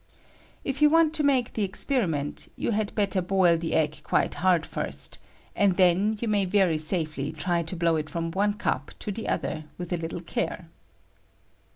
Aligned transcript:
If 0.63 0.81
you 0.81 0.89
want 0.89 1.13
to 1.13 1.23
make 1.23 1.53
the 1.53 1.61
experiment, 1.63 2.51
you 2.55 2.71
had 2.71 2.95
better 2.95 3.21
boil 3.21 3.55
the 3.55 3.75
egg 3.75 3.97
quite 4.03 4.33
hard 4.33 4.65
first, 4.65 5.19
and 5.55 5.77
then 5.77 6.17
you 6.19 6.27
may 6.27 6.43
very 6.43 6.79
safely 6.79 7.31
try 7.31 7.61
to 7.61 7.75
blow 7.75 7.97
it 7.97 8.09
from 8.09 8.31
one 8.31 8.53
cup 8.55 8.93
to 8.97 9.11
the 9.11 9.29
other 9.29 9.65
with 9.77 9.93
a 9.93 9.97
little 9.97 10.21
care. 10.21 10.69